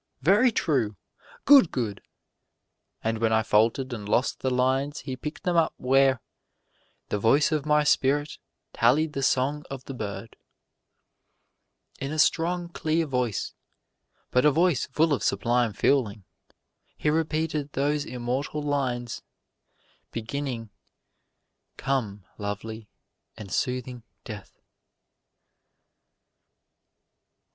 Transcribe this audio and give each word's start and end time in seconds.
"Very 0.23 0.51
true!" 0.51 0.95
"Good, 1.45 1.69
good!" 1.71 2.01
And 3.03 3.19
when 3.19 3.31
I 3.31 3.43
faltered 3.43 3.93
and 3.93 4.09
lost 4.09 4.39
the 4.39 4.49
lines 4.49 5.01
he 5.01 5.15
picked 5.15 5.43
them 5.43 5.55
up 5.57 5.75
where 5.77 6.23
"The 7.09 7.19
voice 7.19 7.51
of 7.51 7.67
my 7.67 7.83
spirit 7.83 8.39
tallied 8.73 9.13
the 9.13 9.21
song 9.21 9.63
of 9.69 9.83
the 9.85 9.93
bird." 9.93 10.37
In 11.99 12.11
a 12.11 12.17
strong, 12.17 12.69
clear 12.69 13.05
voice, 13.05 13.53
but 14.31 14.43
a 14.43 14.49
voice 14.49 14.87
full 14.87 15.13
of 15.13 15.21
sublime 15.21 15.71
feeling, 15.73 16.23
he 16.97 17.11
repeated 17.11 17.73
those 17.73 18.03
immortal 18.03 18.63
lines, 18.63 19.21
beginning, 20.11 20.71
"Come, 21.77 22.25
lovely 22.39 22.89
and 23.37 23.51
soothing 23.51 24.01
Death." 24.23 24.63